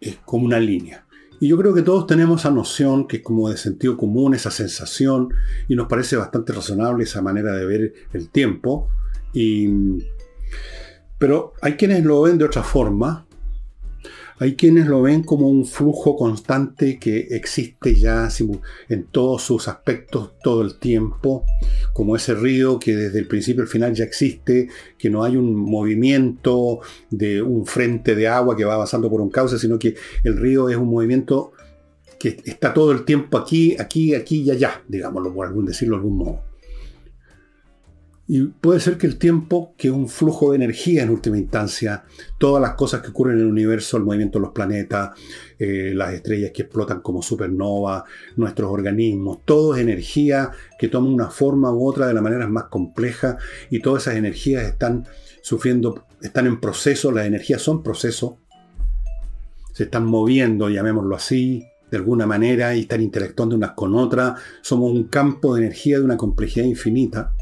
[0.00, 1.06] es como una línea.
[1.40, 4.50] Y yo creo que todos tenemos esa noción que es como de sentido común, esa
[4.50, 5.32] sensación,
[5.68, 8.88] y nos parece bastante razonable esa manera de ver el tiempo.
[9.32, 9.68] Y,
[11.18, 13.26] pero hay quienes lo ven de otra forma,
[14.40, 18.26] hay quienes lo ven como un flujo constante que existe ya
[18.88, 21.44] en todos sus aspectos todo el tiempo,
[21.92, 25.54] como ese río que desde el principio al final ya existe, que no hay un
[25.54, 30.38] movimiento de un frente de agua que va avanzando por un cauce, sino que el
[30.38, 31.52] río es un movimiento
[32.18, 36.00] que está todo el tiempo aquí, aquí, aquí y allá, digámoslo por algún decirlo de
[36.00, 36.49] algún modo.
[38.32, 42.04] Y puede ser que el tiempo, que un flujo de energía en última instancia,
[42.38, 45.18] todas las cosas que ocurren en el universo, el movimiento de los planetas,
[45.58, 48.04] eh, las estrellas que explotan como supernova,
[48.36, 52.66] nuestros organismos, todo es energía que toma una forma u otra de la manera más
[52.66, 53.36] compleja
[53.68, 55.08] y todas esas energías están
[55.42, 58.38] sufriendo, están en proceso, las energías son proceso,
[59.72, 64.38] se están moviendo, llamémoslo así, de alguna manera y están interactuando unas con otras.
[64.62, 67.32] Somos un campo de energía de una complejidad infinita.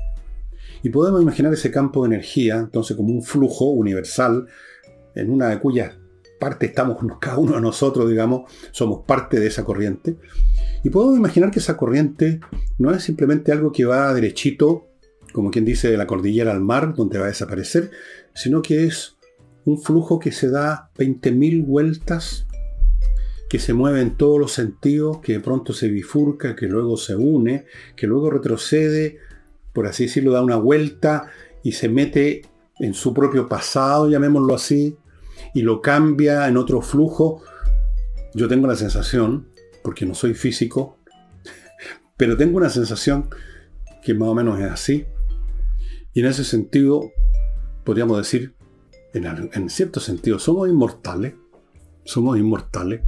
[0.82, 4.46] Y podemos imaginar ese campo de energía, entonces, como un flujo universal,
[5.14, 5.94] en una de cuyas
[6.38, 10.16] partes estamos cada uno de nosotros, digamos, somos parte de esa corriente.
[10.84, 12.40] Y podemos imaginar que esa corriente
[12.78, 14.86] no es simplemente algo que va derechito,
[15.32, 17.90] como quien dice, de la cordillera al mar, donde va a desaparecer,
[18.34, 19.16] sino que es
[19.64, 22.46] un flujo que se da 20.000 vueltas,
[23.50, 27.16] que se mueve en todos los sentidos, que de pronto se bifurca, que luego se
[27.16, 29.18] une, que luego retrocede,
[29.78, 31.30] por así decirlo, da una vuelta
[31.62, 32.42] y se mete
[32.80, 34.96] en su propio pasado, llamémoslo así,
[35.54, 37.44] y lo cambia en otro flujo.
[38.34, 39.46] Yo tengo la sensación,
[39.84, 40.98] porque no soy físico,
[42.16, 43.30] pero tengo una sensación
[44.02, 45.06] que más o menos es así.
[46.12, 47.12] Y en ese sentido,
[47.84, 48.56] podríamos decir,
[49.14, 51.34] en, en cierto sentido, somos inmortales.
[52.02, 53.02] Somos inmortales.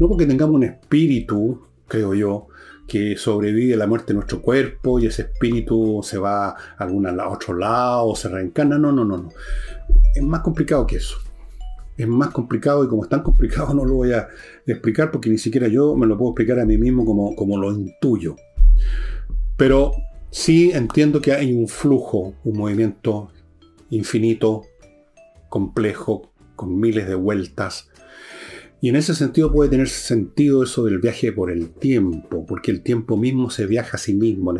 [0.00, 2.48] No porque tengamos un espíritu, creo yo,
[2.86, 7.54] que sobrevive la muerte de nuestro cuerpo y ese espíritu se va a, algún, otro
[7.54, 8.78] lado, se reencarna.
[8.78, 9.28] No, no, no, no.
[10.14, 11.18] Es más complicado que eso.
[11.96, 14.28] Es más complicado y como es tan complicado no lo voy a
[14.66, 17.72] explicar porque ni siquiera yo me lo puedo explicar a mí mismo como, como lo
[17.72, 18.36] intuyo.
[19.56, 19.92] Pero
[20.30, 23.30] sí entiendo que hay un flujo, un movimiento
[23.90, 24.62] infinito,
[25.48, 27.88] complejo, con miles de vueltas,
[28.80, 32.82] y en ese sentido puede tener sentido eso del viaje por el tiempo, porque el
[32.82, 34.54] tiempo mismo se viaja a sí mismo,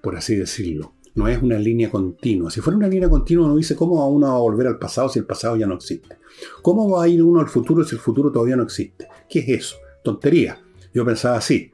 [0.00, 0.94] por así decirlo.
[1.14, 2.50] No es una línea continua.
[2.50, 5.18] Si fuera una línea continua, uno dice cómo va uno a volver al pasado si
[5.18, 6.16] el pasado ya no existe.
[6.62, 9.08] ¿Cómo va a ir uno al futuro si el futuro todavía no existe?
[9.28, 9.76] ¿Qué es eso?
[10.04, 10.60] Tontería.
[10.94, 11.72] Yo pensaba así.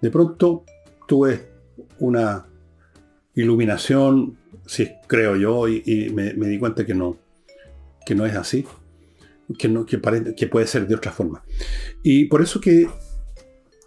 [0.00, 0.64] De pronto
[1.08, 1.50] tuve
[1.98, 2.46] una
[3.34, 7.16] iluminación, si creo yo, y, me, me, di cuenta que no,
[8.06, 8.64] que no es así
[9.58, 9.86] que, no,
[10.50, 11.42] puede ser de otra forma.
[12.02, 12.88] Y por eso que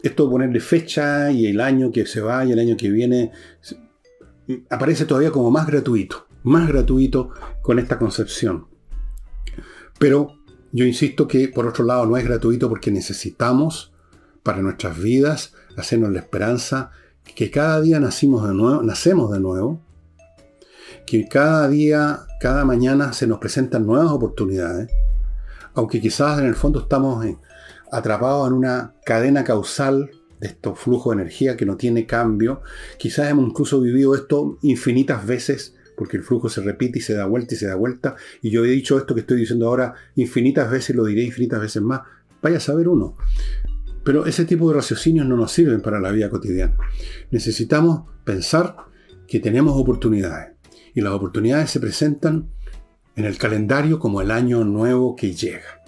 [0.02, 3.32] esto de ponerle fecha y el año que se va y el año que viene
[4.70, 7.30] aparece todavía como más gratuito, más gratuito
[7.62, 8.68] con esta concepción.
[9.98, 10.40] Pero
[10.72, 13.94] yo insisto que por otro lado no es gratuito porque necesitamos
[14.42, 16.92] para nuestras vidas hacernos la esperanza
[17.36, 19.82] que cada día nacimos de nuevo, nacemos de nuevo,
[21.06, 24.92] que cada día, cada mañana se nos presentan nuevas oportunidades
[25.76, 27.26] aunque quizás en el fondo estamos
[27.92, 30.10] atrapados en una cadena causal
[30.40, 32.62] de estos flujos de energía que no tiene cambio,
[32.98, 37.26] quizás hemos incluso vivido esto infinitas veces, porque el flujo se repite y se da
[37.26, 40.70] vuelta y se da vuelta, y yo he dicho esto que estoy diciendo ahora infinitas
[40.70, 42.02] veces, lo diré infinitas veces más,
[42.42, 43.16] vaya a saber uno.
[44.04, 46.76] Pero ese tipo de raciocinios no nos sirven para la vida cotidiana.
[47.32, 48.76] Necesitamos pensar
[49.28, 50.54] que tenemos oportunidades,
[50.94, 52.50] y las oportunidades se presentan
[53.16, 55.82] en el calendario como el año nuevo que llega.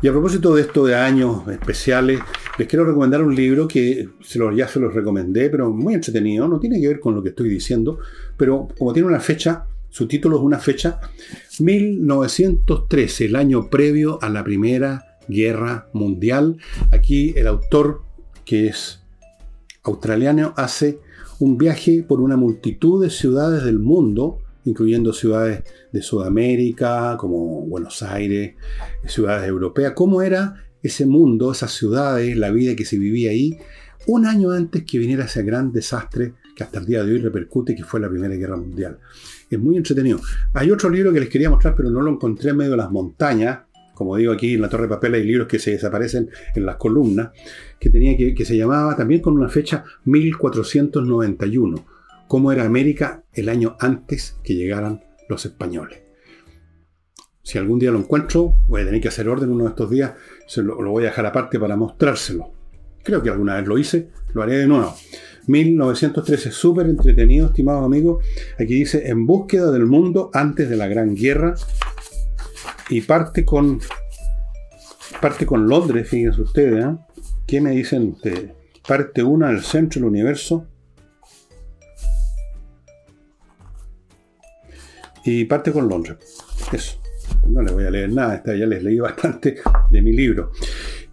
[0.00, 2.20] Y a propósito de esto de años especiales,
[2.56, 6.60] les quiero recomendar un libro que se ya se los recomendé, pero muy entretenido, no
[6.60, 7.98] tiene que ver con lo que estoy diciendo,
[8.36, 11.00] pero como tiene una fecha, su título es una fecha,
[11.58, 16.58] 1913, el año previo a la Primera Guerra Mundial.
[16.92, 18.02] Aquí el autor,
[18.44, 19.02] que es
[19.82, 21.00] australiano, hace
[21.40, 28.02] un viaje por una multitud de ciudades del mundo, incluyendo ciudades de Sudamérica, como Buenos
[28.02, 28.54] Aires,
[29.06, 33.58] ciudades europeas, cómo era ese mundo, esas ciudades, la vida que se vivía ahí,
[34.06, 37.74] un año antes que viniera ese gran desastre que hasta el día de hoy repercute,
[37.74, 38.98] que fue la Primera Guerra Mundial.
[39.50, 40.20] Es muy entretenido.
[40.54, 42.90] Hay otro libro que les quería mostrar, pero no lo encontré en medio de las
[42.90, 43.60] montañas.
[43.94, 46.76] Como digo aquí en la Torre de Papel hay libros que se desaparecen en las
[46.76, 47.30] columnas,
[47.80, 51.97] que, tenía que, que se llamaba también con una fecha 1491
[52.28, 56.02] cómo era América el año antes que llegaran los españoles.
[57.42, 60.12] Si algún día lo encuentro, voy a tener que hacer orden uno de estos días,
[60.46, 62.52] se lo, voy a dejar aparte para mostrárselo.
[63.02, 64.94] Creo que alguna vez lo hice, lo haré de nuevo.
[65.46, 68.22] 1913, súper entretenido, estimados amigos.
[68.58, 71.54] Aquí dice, en búsqueda del mundo antes de la Gran Guerra.
[72.90, 73.80] Y parte con,
[75.22, 76.84] parte con Londres, fíjense ustedes.
[76.84, 76.96] ¿eh?
[77.46, 78.50] ¿Qué me dicen ustedes?
[78.86, 80.66] Parte 1 del centro del universo
[85.28, 86.16] y parte con Londres.
[86.72, 86.98] Eso.
[87.46, 89.58] No les voy a leer nada, ya les leí bastante
[89.90, 90.52] de mi libro.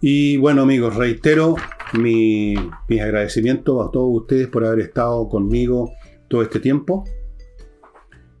[0.00, 1.54] Y bueno amigos, reitero
[1.92, 2.54] mi,
[2.88, 5.92] mis agradecimientos a todos ustedes por haber estado conmigo
[6.28, 7.04] todo este tiempo.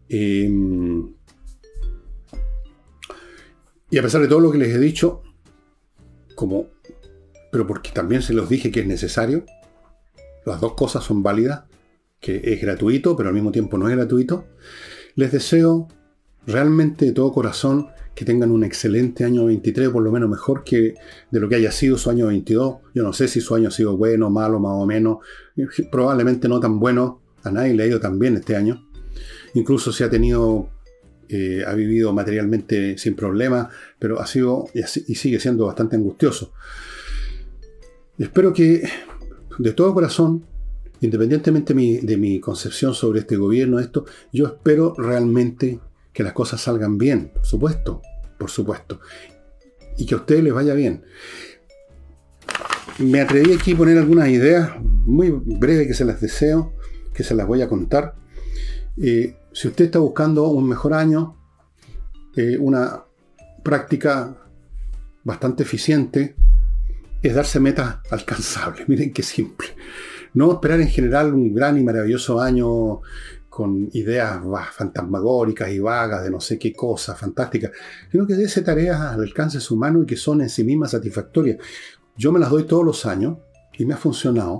[0.08, 1.12] Em,
[3.90, 5.22] y a pesar de todo lo que les he dicho,
[6.34, 6.68] como,
[7.52, 9.44] pero porque también se los dije que es necesario,
[10.46, 11.64] las dos cosas son válidas,
[12.18, 14.46] que es gratuito, pero al mismo tiempo no es gratuito,
[15.16, 15.88] les deseo
[16.46, 20.94] realmente de todo corazón que tengan un excelente año 23, por lo menos mejor que
[21.30, 22.76] de lo que haya sido su año 22.
[22.94, 25.18] Yo no sé si su año ha sido bueno, malo, más o menos.
[25.92, 27.20] Probablemente no tan bueno.
[27.42, 28.88] A nadie le ha ido tan bien este año.
[29.52, 30.70] Incluso si ha tenido,
[31.28, 34.82] eh, ha vivido materialmente sin problemas, pero ha sido y,
[35.14, 36.52] sigue siendo bastante angustioso.
[38.18, 38.88] Espero que
[39.58, 40.46] de todo corazón,
[41.00, 45.80] independientemente de mi, concepción sobre este gobierno, esto, yo espero realmente
[46.12, 48.02] que las cosas salgan bien, por supuesto,
[48.38, 49.00] por supuesto.
[49.98, 51.04] Y que a ustedes les vaya bien.
[52.98, 56.72] Me atreví aquí a poner algunas ideas muy breves que se las deseo,
[57.12, 58.14] que se las voy a contar.
[58.96, 61.36] Eh, si usted está buscando un mejor año,
[62.36, 63.04] eh, una
[63.62, 64.36] práctica
[65.24, 66.36] bastante eficiente
[67.22, 68.88] es darse metas alcanzables.
[68.88, 69.68] Miren qué simple.
[70.36, 73.00] No esperar en general un gran y maravilloso año
[73.48, 74.38] con ideas
[74.70, 77.72] fantasmagóricas y vagas de no sé qué cosa, fantástica,
[78.12, 81.56] sino que dése tareas al alcance humano y que son en sí mismas satisfactorias.
[82.18, 83.38] Yo me las doy todos los años
[83.78, 84.58] y me ha funcionado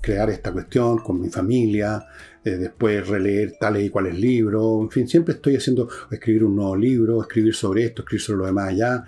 [0.00, 2.04] crear esta cuestión con mi familia,
[2.44, 6.74] eh, después releer tales y cuales libros, en fin, siempre estoy haciendo, escribir un nuevo
[6.74, 9.04] libro, escribir sobre esto, escribir sobre lo demás allá,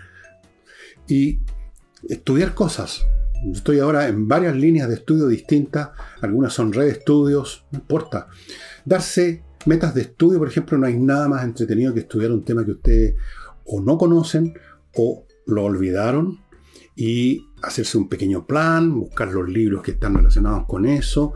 [1.09, 1.41] y
[2.09, 3.05] estudiar cosas.
[3.53, 8.29] Estoy ahora en varias líneas de estudio distintas, algunas son estudios, no importa
[8.85, 12.65] darse metas de estudio, por ejemplo, no hay nada más entretenido que estudiar un tema
[12.65, 13.15] que ustedes
[13.65, 14.55] o no conocen
[14.97, 16.41] o lo olvidaron
[16.97, 21.33] y hacerse un pequeño plan, buscar los libros que están relacionados con eso.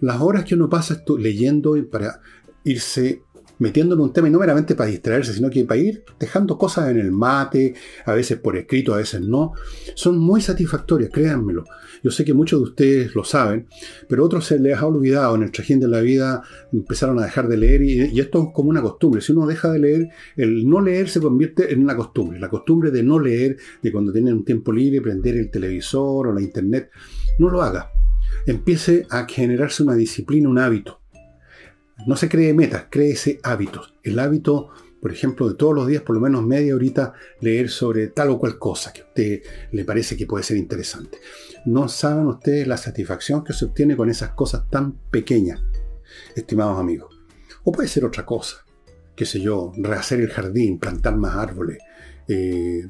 [0.00, 2.20] Las horas que uno pasa leyendo para
[2.64, 3.22] irse
[3.58, 6.90] metiendo en un tema y no meramente para distraerse, sino que para ir dejando cosas
[6.90, 9.52] en el mate, a veces por escrito, a veces no,
[9.94, 11.64] son muy satisfactorias, créanmelo.
[12.02, 13.66] Yo sé que muchos de ustedes lo saben,
[14.08, 16.42] pero otros se les ha olvidado en el trajín de la vida,
[16.72, 19.20] empezaron a dejar de leer y, esto es como una costumbre.
[19.20, 22.38] Si uno deja de leer, el no leer se convierte en una costumbre.
[22.38, 26.32] La costumbre de no leer, de cuando tienen un tiempo libre, prender el televisor o
[26.32, 26.90] la internet,
[27.38, 27.90] no lo haga.
[28.46, 31.00] Empiece a generarse una disciplina, un hábito.
[32.04, 33.94] No se cree metas, créese hábitos.
[34.02, 34.70] El hábito,
[35.00, 38.38] por ejemplo, de todos los días, por lo menos media horita, leer sobre tal o
[38.38, 39.42] cual cosa que a usted
[39.72, 41.18] le parece que puede ser interesante.
[41.64, 45.62] No saben ustedes la satisfacción que se obtiene con esas cosas tan pequeñas,
[46.34, 47.18] estimados amigos.
[47.64, 48.64] O puede ser otra cosa,
[49.16, 51.78] qué sé yo, rehacer el jardín, plantar más árboles,
[52.28, 52.84] eh,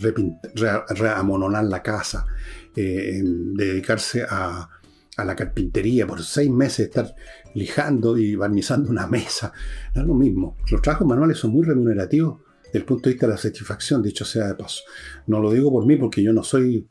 [1.63, 2.27] la casa,
[2.75, 4.69] eh, dedicarse a,
[5.17, 7.14] a la carpintería por seis meses, estar
[7.55, 9.53] lijando y barnizando una mesa.
[9.95, 10.57] No es lo mismo.
[10.71, 14.25] Los trabajos manuales son muy remunerativos desde el punto de vista de la satisfacción, dicho
[14.25, 14.83] sea de paso.
[15.27, 16.89] No lo digo por mí porque yo no soy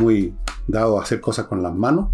[0.00, 0.34] muy
[0.66, 2.10] dado a hacer cosas con las manos,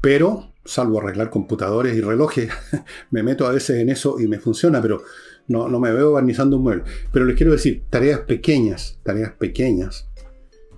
[0.00, 2.50] pero salvo arreglar computadores y relojes,
[3.10, 5.02] me meto a veces en eso y me funciona, pero
[5.46, 6.84] no, no me veo barnizando un mueble.
[7.10, 10.07] Pero les quiero decir, tareas pequeñas, tareas pequeñas,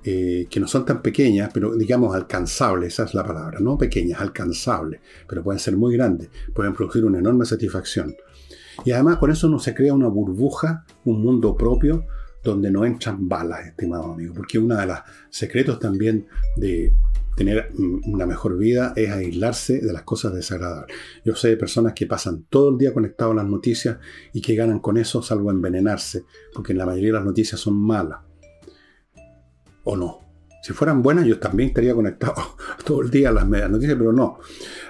[0.03, 4.21] eh, que no son tan pequeñas, pero digamos alcanzables, esa es la palabra, no pequeñas,
[4.21, 8.15] alcanzables, pero pueden ser muy grandes, pueden producir una enorme satisfacción.
[8.85, 12.07] Y además con eso no se crea una burbuja, un mundo propio,
[12.43, 14.99] donde no entran balas, estimado amigo, porque uno de los
[15.29, 16.27] secretos también
[16.57, 16.95] de
[17.37, 20.97] tener una mejor vida es aislarse de las cosas desagradables.
[21.27, 23.99] Yo sé de personas que pasan todo el día conectados a las noticias
[24.33, 26.25] y que ganan con eso salvo envenenarse,
[26.55, 28.30] porque en la mayoría de las noticias son malas
[29.85, 30.21] o no.
[30.63, 32.35] Si fueran buenas, yo también estaría conectado
[32.85, 34.39] todo el día a las medias noticias, pero no.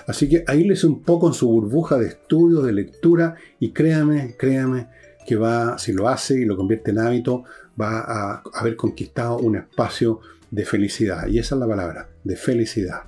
[0.07, 4.35] Así que ahí les un poco en su burbuja de estudio, de lectura, y créame,
[4.37, 4.89] créame,
[5.27, 7.45] que va, si lo hace y lo convierte en hábito,
[7.81, 10.21] va a haber conquistado un espacio
[10.51, 11.29] de felicidad.
[11.29, 13.05] Y esa es la palabra, de felicidad.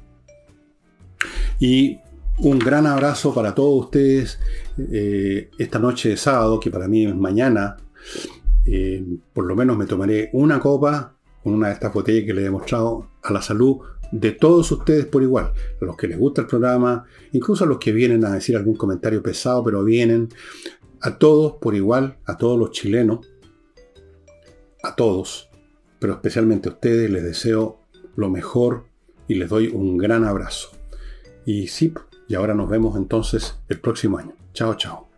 [1.59, 1.99] Y
[2.39, 4.39] un gran abrazo para todos ustedes
[4.79, 7.77] eh, esta noche de sábado, que para mí es mañana.
[8.65, 11.12] Eh, por lo menos me tomaré una copa
[11.43, 13.79] con una de estas botellas que le he demostrado a la salud
[14.13, 17.79] de todos ustedes por igual, a los que les gusta el programa, incluso a los
[17.79, 20.29] que vienen a decir algún comentario pesado, pero vienen,
[21.01, 23.27] a todos por igual, a todos los chilenos,
[24.83, 25.51] a todos,
[25.99, 27.81] pero especialmente a ustedes les deseo
[28.17, 28.85] lo mejor
[29.27, 30.71] y les doy un gran abrazo.
[31.47, 31.93] Y sí,
[32.29, 34.35] y ahora nos vemos entonces el próximo año.
[34.53, 35.12] Chao, chao.